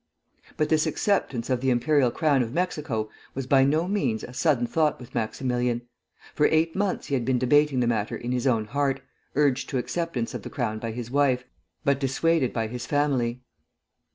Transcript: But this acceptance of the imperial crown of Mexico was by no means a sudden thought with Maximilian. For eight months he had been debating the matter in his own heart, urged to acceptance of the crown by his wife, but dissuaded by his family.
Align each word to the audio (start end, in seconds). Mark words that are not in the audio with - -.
But 0.57 0.69
this 0.69 0.87
acceptance 0.87 1.47
of 1.51 1.61
the 1.61 1.69
imperial 1.69 2.09
crown 2.09 2.41
of 2.41 2.51
Mexico 2.51 3.11
was 3.35 3.45
by 3.45 3.63
no 3.63 3.87
means 3.87 4.23
a 4.23 4.33
sudden 4.33 4.65
thought 4.65 4.99
with 4.99 5.13
Maximilian. 5.13 5.83
For 6.33 6.47
eight 6.47 6.75
months 6.75 7.05
he 7.05 7.13
had 7.13 7.23
been 7.23 7.37
debating 7.37 7.81
the 7.81 7.85
matter 7.85 8.17
in 8.17 8.31
his 8.31 8.47
own 8.47 8.65
heart, 8.65 9.01
urged 9.35 9.69
to 9.69 9.77
acceptance 9.77 10.33
of 10.33 10.41
the 10.41 10.49
crown 10.49 10.79
by 10.79 10.89
his 10.91 11.11
wife, 11.11 11.43
but 11.85 11.99
dissuaded 11.99 12.51
by 12.51 12.65
his 12.65 12.87
family. 12.87 13.43